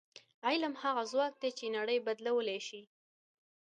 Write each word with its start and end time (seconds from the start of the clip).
علم 0.47 0.73
هغه 0.83 1.03
ځواک 1.11 1.33
دی 1.41 1.51
چې 1.57 1.73
نړۍ 1.77 1.97
بدلولی 2.05 2.59
شي. 2.67 2.81